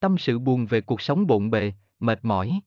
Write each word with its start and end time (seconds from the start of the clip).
Tâm 0.00 0.18
sự 0.18 0.38
buồn 0.38 0.66
về 0.66 0.80
cuộc 0.80 1.00
sống 1.00 1.26
bộn 1.26 1.50
bề, 1.50 1.72
mệt 2.00 2.18
mỏi. 2.22 2.60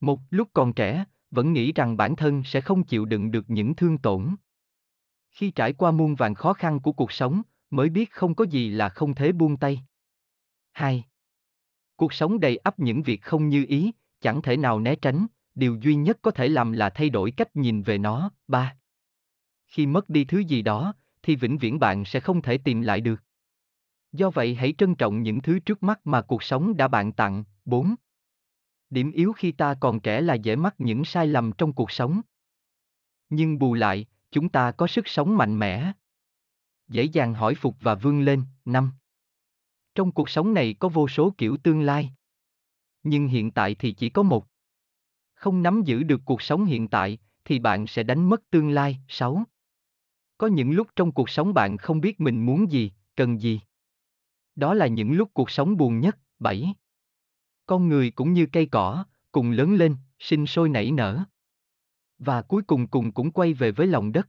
Một 0.00 0.20
lúc 0.30 0.48
còn 0.52 0.72
trẻ, 0.72 1.04
vẫn 1.30 1.52
nghĩ 1.52 1.72
rằng 1.72 1.96
bản 1.96 2.16
thân 2.16 2.42
sẽ 2.44 2.60
không 2.60 2.84
chịu 2.84 3.04
đựng 3.04 3.30
được 3.30 3.50
những 3.50 3.74
thương 3.74 3.98
tổn. 3.98 4.36
Khi 5.30 5.50
trải 5.50 5.72
qua 5.72 5.90
muôn 5.90 6.14
vàn 6.14 6.34
khó 6.34 6.52
khăn 6.52 6.80
của 6.80 6.92
cuộc 6.92 7.12
sống, 7.12 7.42
mới 7.70 7.88
biết 7.88 8.10
không 8.10 8.34
có 8.34 8.44
gì 8.44 8.68
là 8.68 8.88
không 8.88 9.14
thể 9.14 9.32
buông 9.32 9.56
tay. 9.56 9.82
2. 10.72 11.04
Cuộc 11.96 12.12
sống 12.12 12.40
đầy 12.40 12.56
ắp 12.56 12.78
những 12.78 13.02
việc 13.02 13.22
không 13.22 13.48
như 13.48 13.64
ý, 13.68 13.92
chẳng 14.20 14.42
thể 14.42 14.56
nào 14.56 14.80
né 14.80 14.94
tránh, 14.96 15.26
điều 15.54 15.76
duy 15.76 15.94
nhất 15.94 16.18
có 16.22 16.30
thể 16.30 16.48
làm 16.48 16.72
là 16.72 16.90
thay 16.90 17.10
đổi 17.10 17.30
cách 17.30 17.56
nhìn 17.56 17.82
về 17.82 17.98
nó. 17.98 18.30
3. 18.48 18.76
Khi 19.66 19.86
mất 19.86 20.08
đi 20.08 20.24
thứ 20.24 20.38
gì 20.38 20.62
đó, 20.62 20.94
thì 21.22 21.36
vĩnh 21.36 21.58
viễn 21.58 21.78
bạn 21.78 22.04
sẽ 22.04 22.20
không 22.20 22.42
thể 22.42 22.58
tìm 22.58 22.80
lại 22.80 23.00
được. 23.00 23.22
Do 24.12 24.30
vậy 24.30 24.54
hãy 24.54 24.74
trân 24.78 24.94
trọng 24.94 25.22
những 25.22 25.40
thứ 25.40 25.58
trước 25.58 25.82
mắt 25.82 26.00
mà 26.04 26.22
cuộc 26.22 26.42
sống 26.42 26.76
đã 26.76 26.88
bạn 26.88 27.12
tặng. 27.12 27.44
4. 27.64 27.94
Điểm 28.90 29.12
yếu 29.12 29.32
khi 29.32 29.52
ta 29.52 29.74
còn 29.80 30.00
trẻ 30.00 30.20
là 30.20 30.34
dễ 30.34 30.56
mắc 30.56 30.74
những 30.78 31.04
sai 31.04 31.26
lầm 31.26 31.52
trong 31.58 31.72
cuộc 31.72 31.90
sống. 31.90 32.20
Nhưng 33.28 33.58
bù 33.58 33.74
lại, 33.74 34.06
chúng 34.30 34.48
ta 34.48 34.72
có 34.72 34.86
sức 34.86 35.08
sống 35.08 35.36
mạnh 35.36 35.58
mẽ. 35.58 35.92
Dễ 36.88 37.04
dàng 37.04 37.34
hỏi 37.34 37.54
phục 37.54 37.76
và 37.80 37.94
vươn 37.94 38.20
lên. 38.20 38.42
5. 38.64 38.92
Trong 39.94 40.12
cuộc 40.12 40.30
sống 40.30 40.54
này 40.54 40.74
có 40.78 40.88
vô 40.88 41.08
số 41.08 41.34
kiểu 41.38 41.56
tương 41.56 41.80
lai. 41.80 42.10
Nhưng 43.02 43.26
hiện 43.26 43.50
tại 43.50 43.76
thì 43.78 43.92
chỉ 43.92 44.08
có 44.08 44.22
một. 44.22 44.46
Không 45.34 45.62
nắm 45.62 45.82
giữ 45.84 46.02
được 46.02 46.20
cuộc 46.24 46.42
sống 46.42 46.64
hiện 46.64 46.88
tại, 46.88 47.18
thì 47.44 47.58
bạn 47.58 47.86
sẽ 47.86 48.02
đánh 48.02 48.28
mất 48.28 48.50
tương 48.50 48.70
lai. 48.70 48.98
6. 49.08 49.42
Có 50.38 50.46
những 50.46 50.70
lúc 50.70 50.88
trong 50.96 51.12
cuộc 51.12 51.30
sống 51.30 51.54
bạn 51.54 51.76
không 51.76 52.00
biết 52.00 52.20
mình 52.20 52.46
muốn 52.46 52.70
gì, 52.70 52.92
cần 53.16 53.40
gì. 53.40 53.60
Đó 54.58 54.74
là 54.74 54.86
những 54.86 55.12
lúc 55.12 55.30
cuộc 55.34 55.50
sống 55.50 55.76
buồn 55.76 56.00
nhất. 56.00 56.18
7. 56.38 56.74
Con 57.66 57.88
người 57.88 58.10
cũng 58.10 58.32
như 58.32 58.46
cây 58.52 58.66
cỏ, 58.66 59.04
cùng 59.32 59.50
lớn 59.50 59.74
lên, 59.74 59.96
sinh 60.18 60.46
sôi 60.46 60.68
nảy 60.68 60.90
nở. 60.90 61.24
Và 62.18 62.42
cuối 62.42 62.62
cùng 62.62 62.86
cùng 62.86 63.12
cũng 63.12 63.30
quay 63.30 63.54
về 63.54 63.70
với 63.70 63.86
lòng 63.86 64.12
đất. 64.12 64.28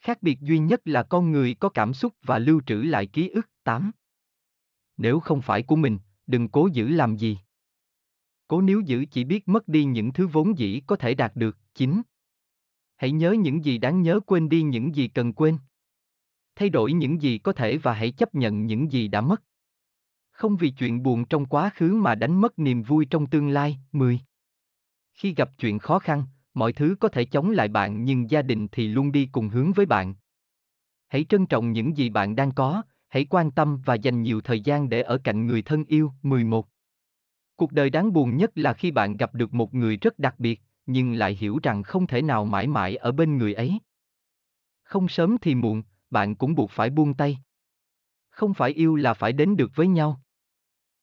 Khác 0.00 0.22
biệt 0.22 0.40
duy 0.40 0.58
nhất 0.58 0.80
là 0.84 1.02
con 1.02 1.32
người 1.32 1.54
có 1.54 1.68
cảm 1.68 1.94
xúc 1.94 2.14
và 2.22 2.38
lưu 2.38 2.60
trữ 2.66 2.74
lại 2.74 3.06
ký 3.06 3.28
ức. 3.28 3.50
8. 3.64 3.90
Nếu 4.96 5.20
không 5.20 5.42
phải 5.42 5.62
của 5.62 5.76
mình, 5.76 5.98
đừng 6.26 6.48
cố 6.48 6.68
giữ 6.72 6.88
làm 6.88 7.16
gì. 7.16 7.38
Cố 8.48 8.60
níu 8.60 8.80
giữ 8.80 9.04
chỉ 9.10 9.24
biết 9.24 9.48
mất 9.48 9.68
đi 9.68 9.84
những 9.84 10.12
thứ 10.12 10.26
vốn 10.26 10.58
dĩ 10.58 10.80
có 10.86 10.96
thể 10.96 11.14
đạt 11.14 11.36
được. 11.36 11.58
9. 11.74 12.02
Hãy 12.96 13.12
nhớ 13.12 13.32
những 13.32 13.64
gì 13.64 13.78
đáng 13.78 14.02
nhớ 14.02 14.20
quên 14.26 14.48
đi 14.48 14.62
những 14.62 14.94
gì 14.94 15.08
cần 15.08 15.32
quên. 15.32 15.58
Thay 16.58 16.68
đổi 16.68 16.92
những 16.92 17.22
gì 17.22 17.38
có 17.38 17.52
thể 17.52 17.76
và 17.76 17.92
hãy 17.92 18.10
chấp 18.10 18.34
nhận 18.34 18.66
những 18.66 18.92
gì 18.92 19.08
đã 19.08 19.20
mất. 19.20 19.42
Không 20.30 20.56
vì 20.56 20.70
chuyện 20.70 21.02
buồn 21.02 21.24
trong 21.24 21.46
quá 21.46 21.70
khứ 21.74 21.94
mà 21.94 22.14
đánh 22.14 22.40
mất 22.40 22.58
niềm 22.58 22.82
vui 22.82 23.06
trong 23.10 23.26
tương 23.26 23.48
lai. 23.48 23.78
10. 23.92 24.20
Khi 25.14 25.34
gặp 25.34 25.50
chuyện 25.58 25.78
khó 25.78 25.98
khăn, 25.98 26.24
mọi 26.54 26.72
thứ 26.72 26.96
có 27.00 27.08
thể 27.08 27.24
chống 27.24 27.50
lại 27.50 27.68
bạn 27.68 28.04
nhưng 28.04 28.30
gia 28.30 28.42
đình 28.42 28.68
thì 28.72 28.88
luôn 28.88 29.12
đi 29.12 29.28
cùng 29.32 29.48
hướng 29.48 29.72
với 29.72 29.86
bạn. 29.86 30.14
Hãy 31.08 31.24
trân 31.28 31.46
trọng 31.46 31.72
những 31.72 31.96
gì 31.96 32.10
bạn 32.10 32.36
đang 32.36 32.52
có, 32.52 32.82
hãy 33.08 33.24
quan 33.24 33.50
tâm 33.50 33.80
và 33.84 33.94
dành 33.94 34.22
nhiều 34.22 34.40
thời 34.40 34.60
gian 34.60 34.88
để 34.88 35.02
ở 35.02 35.18
cạnh 35.24 35.46
người 35.46 35.62
thân 35.62 35.84
yêu. 35.84 36.12
11. 36.22 36.68
Cuộc 37.56 37.72
đời 37.72 37.90
đáng 37.90 38.12
buồn 38.12 38.36
nhất 38.36 38.50
là 38.54 38.72
khi 38.72 38.90
bạn 38.90 39.16
gặp 39.16 39.34
được 39.34 39.54
một 39.54 39.74
người 39.74 39.96
rất 39.96 40.18
đặc 40.18 40.34
biệt, 40.38 40.60
nhưng 40.86 41.12
lại 41.12 41.36
hiểu 41.40 41.58
rằng 41.62 41.82
không 41.82 42.06
thể 42.06 42.22
nào 42.22 42.44
mãi 42.44 42.66
mãi 42.66 42.96
ở 42.96 43.12
bên 43.12 43.36
người 43.38 43.54
ấy. 43.54 43.78
Không 44.82 45.08
sớm 45.08 45.36
thì 45.40 45.54
muộn, 45.54 45.82
bạn 46.10 46.34
cũng 46.34 46.54
buộc 46.54 46.70
phải 46.70 46.90
buông 46.90 47.14
tay. 47.14 47.38
Không 48.30 48.54
phải 48.54 48.70
yêu 48.70 48.96
là 48.96 49.14
phải 49.14 49.32
đến 49.32 49.56
được 49.56 49.70
với 49.74 49.86
nhau. 49.86 50.20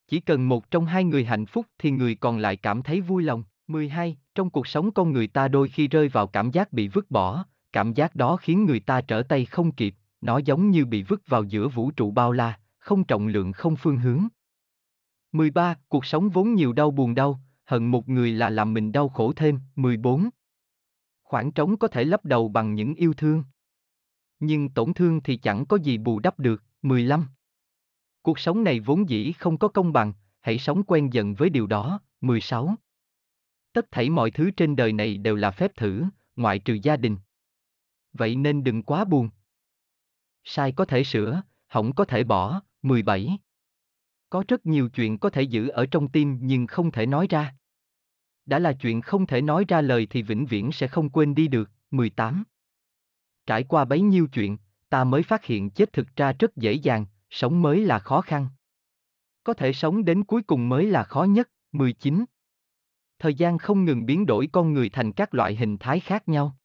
Chỉ 0.07 0.19
cần 0.19 0.49
một 0.49 0.71
trong 0.71 0.85
hai 0.85 1.03
người 1.03 1.25
hạnh 1.25 1.45
phúc 1.45 1.65
thì 1.77 1.91
người 1.91 2.15
còn 2.15 2.37
lại 2.37 2.55
cảm 2.55 2.83
thấy 2.83 3.01
vui 3.01 3.23
lòng. 3.23 3.43
12. 3.67 4.17
Trong 4.35 4.49
cuộc 4.49 4.67
sống 4.67 4.91
con 4.91 5.11
người 5.11 5.27
ta 5.27 5.47
đôi 5.47 5.67
khi 5.67 5.87
rơi 5.87 6.07
vào 6.07 6.27
cảm 6.27 6.51
giác 6.51 6.73
bị 6.73 6.87
vứt 6.87 7.11
bỏ, 7.11 7.45
cảm 7.71 7.93
giác 7.93 8.15
đó 8.15 8.37
khiến 8.37 8.65
người 8.65 8.79
ta 8.79 9.01
trở 9.01 9.23
tay 9.23 9.45
không 9.45 9.71
kịp, 9.71 9.95
nó 10.21 10.37
giống 10.37 10.69
như 10.69 10.85
bị 10.85 11.03
vứt 11.03 11.21
vào 11.27 11.43
giữa 11.43 11.67
vũ 11.67 11.91
trụ 11.91 12.11
bao 12.11 12.31
la, 12.31 12.59
không 12.77 13.03
trọng 13.03 13.27
lượng 13.27 13.51
không 13.51 13.75
phương 13.75 13.97
hướng. 13.97 14.27
13. 15.31 15.75
Cuộc 15.87 16.05
sống 16.05 16.29
vốn 16.29 16.53
nhiều 16.53 16.73
đau 16.73 16.91
buồn 16.91 17.15
đau, 17.15 17.39
hận 17.65 17.85
một 17.87 18.09
người 18.09 18.31
là 18.31 18.49
làm 18.49 18.73
mình 18.73 18.91
đau 18.91 19.09
khổ 19.09 19.33
thêm. 19.35 19.59
14. 19.75 20.29
Khoảng 21.23 21.51
trống 21.51 21.77
có 21.77 21.87
thể 21.87 22.03
lấp 22.03 22.25
đầu 22.25 22.47
bằng 22.47 22.75
những 22.75 22.95
yêu 22.95 23.13
thương. 23.13 23.43
Nhưng 24.39 24.69
tổn 24.69 24.93
thương 24.93 25.21
thì 25.21 25.37
chẳng 25.37 25.65
có 25.65 25.77
gì 25.77 25.97
bù 25.97 26.19
đắp 26.19 26.39
được. 26.39 26.63
15. 26.81 27.27
Cuộc 28.21 28.39
sống 28.39 28.63
này 28.63 28.79
vốn 28.79 29.09
dĩ 29.09 29.31
không 29.31 29.57
có 29.57 29.67
công 29.67 29.93
bằng, 29.93 30.13
hãy 30.41 30.59
sống 30.59 30.83
quen 30.83 31.13
dần 31.13 31.33
với 31.33 31.49
điều 31.49 31.67
đó. 31.67 31.99
16. 32.21 32.75
Tất 33.73 33.91
thảy 33.91 34.09
mọi 34.09 34.31
thứ 34.31 34.51
trên 34.51 34.75
đời 34.75 34.93
này 34.93 35.17
đều 35.17 35.35
là 35.35 35.51
phép 35.51 35.75
thử, 35.75 36.03
ngoại 36.35 36.59
trừ 36.59 36.77
gia 36.83 36.97
đình. 36.97 37.17
Vậy 38.13 38.35
nên 38.35 38.63
đừng 38.63 38.83
quá 38.83 39.05
buồn. 39.05 39.29
Sai 40.43 40.71
có 40.71 40.85
thể 40.85 41.03
sửa, 41.03 41.41
hỏng 41.67 41.93
có 41.95 42.05
thể 42.05 42.23
bỏ. 42.23 42.61
17. 42.81 43.37
Có 44.29 44.43
rất 44.47 44.65
nhiều 44.65 44.89
chuyện 44.89 45.17
có 45.17 45.29
thể 45.29 45.41
giữ 45.41 45.67
ở 45.67 45.85
trong 45.85 46.07
tim 46.07 46.37
nhưng 46.41 46.67
không 46.67 46.91
thể 46.91 47.05
nói 47.05 47.27
ra. 47.29 47.55
Đã 48.45 48.59
là 48.59 48.73
chuyện 48.73 49.01
không 49.01 49.27
thể 49.27 49.41
nói 49.41 49.65
ra 49.67 49.81
lời 49.81 50.07
thì 50.09 50.21
vĩnh 50.21 50.45
viễn 50.45 50.71
sẽ 50.71 50.87
không 50.87 51.09
quên 51.09 51.35
đi 51.35 51.47
được. 51.47 51.69
18. 51.91 52.43
Trải 53.45 53.63
qua 53.63 53.85
bấy 53.85 54.01
nhiêu 54.01 54.27
chuyện, 54.27 54.57
ta 54.89 55.03
mới 55.03 55.23
phát 55.23 55.45
hiện 55.45 55.69
chết 55.69 55.93
thực 55.93 56.15
ra 56.15 56.33
rất 56.39 56.55
dễ 56.55 56.73
dàng, 56.73 57.05
sống 57.29 57.61
mới 57.61 57.85
là 57.85 57.99
khó 57.99 58.21
khăn. 58.21 58.47
Có 59.43 59.53
thể 59.53 59.73
sống 59.73 60.05
đến 60.05 60.23
cuối 60.23 60.41
cùng 60.41 60.69
mới 60.69 60.85
là 60.85 61.03
khó 61.03 61.23
nhất. 61.23 61.49
19. 61.71 62.25
Thời 63.19 63.33
gian 63.33 63.57
không 63.57 63.85
ngừng 63.85 64.05
biến 64.05 64.25
đổi 64.25 64.49
con 64.51 64.73
người 64.73 64.89
thành 64.89 65.11
các 65.11 65.33
loại 65.33 65.55
hình 65.55 65.77
thái 65.77 65.99
khác 65.99 66.29
nhau. 66.29 66.57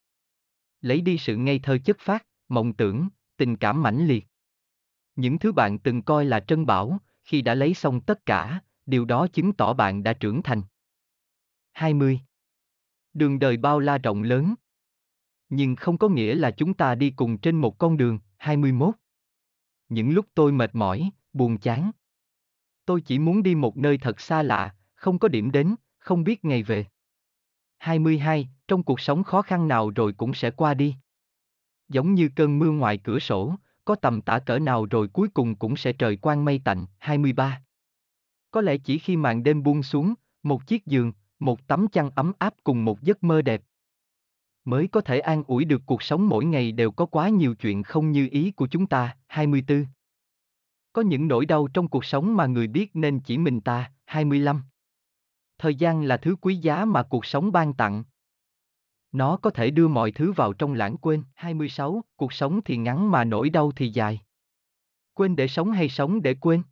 Lấy 0.80 1.00
đi 1.00 1.18
sự 1.18 1.36
ngây 1.36 1.58
thơ 1.58 1.78
chất 1.84 1.96
phát, 2.00 2.26
mộng 2.48 2.72
tưởng, 2.72 3.08
tình 3.36 3.56
cảm 3.56 3.82
mãnh 3.82 4.06
liệt. 4.06 4.26
Những 5.16 5.38
thứ 5.38 5.52
bạn 5.52 5.78
từng 5.78 6.02
coi 6.02 6.24
là 6.24 6.40
trân 6.40 6.66
bảo, 6.66 6.98
khi 7.24 7.42
đã 7.42 7.54
lấy 7.54 7.74
xong 7.74 8.00
tất 8.00 8.26
cả, 8.26 8.60
điều 8.86 9.04
đó 9.04 9.26
chứng 9.32 9.52
tỏ 9.52 9.72
bạn 9.72 10.02
đã 10.02 10.12
trưởng 10.12 10.42
thành. 10.42 10.62
20. 11.72 12.20
Đường 13.14 13.38
đời 13.38 13.56
bao 13.56 13.80
la 13.80 13.98
rộng 13.98 14.22
lớn. 14.22 14.54
Nhưng 15.50 15.76
không 15.76 15.98
có 15.98 16.08
nghĩa 16.08 16.34
là 16.34 16.50
chúng 16.50 16.74
ta 16.74 16.94
đi 16.94 17.10
cùng 17.10 17.38
trên 17.38 17.56
một 17.56 17.78
con 17.78 17.96
đường. 17.96 18.18
21. 18.38 18.94
Những 19.88 20.10
lúc 20.10 20.26
tôi 20.34 20.52
mệt 20.52 20.74
mỏi, 20.74 21.10
buồn 21.32 21.58
chán. 21.58 21.90
Tôi 22.84 23.00
chỉ 23.00 23.18
muốn 23.18 23.42
đi 23.42 23.54
một 23.54 23.76
nơi 23.76 23.98
thật 23.98 24.20
xa 24.20 24.42
lạ, 24.42 24.74
không 24.94 25.18
có 25.18 25.28
điểm 25.28 25.50
đến, 25.50 25.74
không 25.98 26.24
biết 26.24 26.44
ngày 26.44 26.62
về. 26.62 26.86
22. 27.78 28.48
Trong 28.68 28.82
cuộc 28.82 29.00
sống 29.00 29.24
khó 29.24 29.42
khăn 29.42 29.68
nào 29.68 29.90
rồi 29.90 30.12
cũng 30.12 30.34
sẽ 30.34 30.50
qua 30.50 30.74
đi. 30.74 30.96
Giống 31.88 32.14
như 32.14 32.30
cơn 32.36 32.58
mưa 32.58 32.70
ngoài 32.70 32.98
cửa 32.98 33.18
sổ, 33.18 33.54
có 33.84 33.94
tầm 33.94 34.22
tả 34.22 34.38
cỡ 34.38 34.58
nào 34.58 34.86
rồi 34.86 35.08
cuối 35.08 35.28
cùng 35.34 35.56
cũng 35.56 35.76
sẽ 35.76 35.92
trời 35.92 36.16
quang 36.16 36.44
mây 36.44 36.60
tạnh. 36.64 36.86
23. 36.98 37.62
Có 38.50 38.60
lẽ 38.60 38.76
chỉ 38.76 38.98
khi 38.98 39.16
màn 39.16 39.42
đêm 39.42 39.62
buông 39.62 39.82
xuống, 39.82 40.14
một 40.42 40.66
chiếc 40.66 40.86
giường, 40.86 41.12
một 41.38 41.66
tấm 41.66 41.88
chăn 41.88 42.10
ấm 42.14 42.32
áp 42.38 42.54
cùng 42.64 42.84
một 42.84 43.02
giấc 43.02 43.24
mơ 43.24 43.42
đẹp, 43.42 43.62
mới 44.64 44.88
có 44.88 45.00
thể 45.00 45.20
an 45.20 45.42
ủi 45.46 45.64
được 45.64 45.82
cuộc 45.86 46.02
sống 46.02 46.28
mỗi 46.28 46.44
ngày 46.44 46.72
đều 46.72 46.90
có 46.90 47.06
quá 47.06 47.28
nhiều 47.28 47.54
chuyện 47.54 47.82
không 47.82 48.12
như 48.12 48.28
ý 48.30 48.50
của 48.50 48.66
chúng 48.66 48.86
ta. 48.86 49.16
24. 49.26 49.86
Có 50.92 51.02
những 51.02 51.28
nỗi 51.28 51.46
đau 51.46 51.68
trong 51.74 51.88
cuộc 51.88 52.04
sống 52.04 52.36
mà 52.36 52.46
người 52.46 52.66
biết 52.66 52.90
nên 52.94 53.20
chỉ 53.20 53.38
mình 53.38 53.60
ta. 53.60 53.92
25. 54.04 54.62
Thời 55.58 55.74
gian 55.74 56.02
là 56.02 56.16
thứ 56.16 56.36
quý 56.40 56.56
giá 56.56 56.84
mà 56.84 57.02
cuộc 57.02 57.26
sống 57.26 57.52
ban 57.52 57.74
tặng. 57.74 58.04
Nó 59.12 59.36
có 59.36 59.50
thể 59.50 59.70
đưa 59.70 59.88
mọi 59.88 60.12
thứ 60.12 60.32
vào 60.32 60.52
trong 60.52 60.74
lãng 60.74 60.96
quên. 60.96 61.22
26. 61.34 62.04
Cuộc 62.16 62.32
sống 62.32 62.60
thì 62.64 62.76
ngắn 62.76 63.10
mà 63.10 63.24
nỗi 63.24 63.50
đau 63.50 63.72
thì 63.76 63.88
dài. 63.88 64.20
Quên 65.14 65.36
để 65.36 65.48
sống 65.48 65.72
hay 65.72 65.88
sống 65.88 66.22
để 66.22 66.34
quên? 66.34 66.62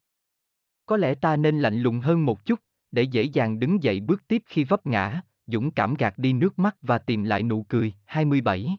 Có 0.87 0.97
lẽ 0.97 1.15
ta 1.15 1.37
nên 1.37 1.61
lạnh 1.61 1.81
lùng 1.81 2.01
hơn 2.01 2.25
một 2.25 2.45
chút, 2.45 2.61
để 2.91 3.03
dễ 3.03 3.23
dàng 3.23 3.59
đứng 3.59 3.83
dậy 3.83 4.01
bước 4.01 4.29
tiếp 4.29 4.43
khi 4.47 4.65
vấp 4.65 4.87
ngã, 4.87 5.23
dũng 5.49 5.71
cảm 5.71 5.95
gạt 5.95 6.19
đi 6.19 6.33
nước 6.33 6.59
mắt 6.59 6.77
và 6.83 6.99
tìm 6.99 7.25
lại 7.25 7.43
nụ 7.43 7.63
cười. 7.63 7.95
27. 8.05 8.77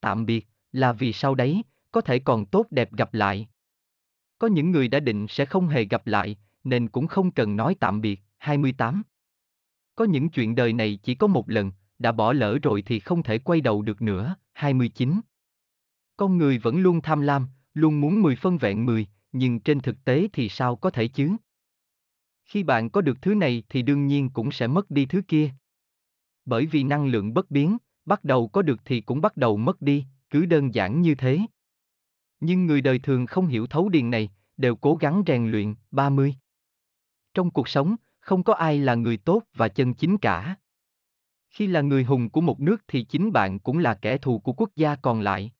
Tạm 0.00 0.26
biệt, 0.26 0.48
là 0.72 0.92
vì 0.92 1.12
sau 1.12 1.34
đấy, 1.34 1.62
có 1.92 2.00
thể 2.00 2.18
còn 2.18 2.46
tốt 2.46 2.66
đẹp 2.70 2.92
gặp 2.92 3.14
lại. 3.14 3.48
Có 4.38 4.46
những 4.46 4.70
người 4.70 4.88
đã 4.88 5.00
định 5.00 5.26
sẽ 5.28 5.44
không 5.44 5.68
hề 5.68 5.84
gặp 5.84 6.06
lại, 6.06 6.36
nên 6.64 6.88
cũng 6.88 7.06
không 7.06 7.30
cần 7.30 7.56
nói 7.56 7.76
tạm 7.80 8.00
biệt. 8.00 8.20
28. 8.38 9.02
Có 9.94 10.04
những 10.04 10.28
chuyện 10.28 10.54
đời 10.54 10.72
này 10.72 10.98
chỉ 11.02 11.14
có 11.14 11.26
một 11.26 11.50
lần, 11.50 11.72
đã 11.98 12.12
bỏ 12.12 12.32
lỡ 12.32 12.58
rồi 12.62 12.82
thì 12.82 13.00
không 13.00 13.22
thể 13.22 13.38
quay 13.38 13.60
đầu 13.60 13.82
được 13.82 14.02
nữa. 14.02 14.34
29. 14.52 15.20
Con 16.16 16.38
người 16.38 16.58
vẫn 16.58 16.80
luôn 16.80 17.00
tham 17.00 17.20
lam, 17.20 17.46
luôn 17.74 18.00
muốn 18.00 18.22
10 18.22 18.36
phân 18.36 18.58
vẹn 18.58 18.86
10, 18.86 19.06
nhưng 19.32 19.60
trên 19.60 19.80
thực 19.80 20.04
tế 20.04 20.28
thì 20.32 20.48
sao 20.48 20.76
có 20.76 20.90
thể 20.90 21.08
chứ? 21.08 21.36
Khi 22.44 22.62
bạn 22.62 22.90
có 22.90 23.00
được 23.00 23.22
thứ 23.22 23.34
này 23.34 23.62
thì 23.68 23.82
đương 23.82 24.06
nhiên 24.06 24.30
cũng 24.30 24.52
sẽ 24.52 24.66
mất 24.66 24.90
đi 24.90 25.06
thứ 25.06 25.22
kia. 25.28 25.50
Bởi 26.48 26.66
vì 26.66 26.82
năng 26.82 27.06
lượng 27.06 27.34
bất 27.34 27.50
biến, 27.50 27.76
bắt 28.04 28.24
đầu 28.24 28.48
có 28.48 28.62
được 28.62 28.80
thì 28.84 29.00
cũng 29.00 29.20
bắt 29.20 29.36
đầu 29.36 29.56
mất 29.56 29.82
đi, 29.82 30.06
cứ 30.30 30.46
đơn 30.46 30.74
giản 30.74 31.00
như 31.00 31.14
thế. 31.14 31.40
Nhưng 32.40 32.66
người 32.66 32.80
đời 32.80 32.98
thường 32.98 33.26
không 33.26 33.46
hiểu 33.46 33.66
thấu 33.66 33.88
điền 33.88 34.10
này, 34.10 34.30
đều 34.56 34.76
cố 34.76 34.94
gắng 34.94 35.22
rèn 35.26 35.50
luyện. 35.50 35.74
30. 35.90 36.34
Trong 37.34 37.50
cuộc 37.50 37.68
sống, 37.68 37.96
không 38.20 38.42
có 38.42 38.54
ai 38.54 38.78
là 38.78 38.94
người 38.94 39.16
tốt 39.16 39.42
và 39.54 39.68
chân 39.68 39.94
chính 39.94 40.18
cả. 40.18 40.56
Khi 41.50 41.66
là 41.66 41.80
người 41.80 42.04
hùng 42.04 42.30
của 42.30 42.40
một 42.40 42.60
nước 42.60 42.84
thì 42.88 43.04
chính 43.04 43.32
bạn 43.32 43.58
cũng 43.58 43.78
là 43.78 43.94
kẻ 43.94 44.18
thù 44.18 44.38
của 44.38 44.52
quốc 44.52 44.70
gia 44.76 44.94
còn 44.94 45.20
lại. 45.20 45.52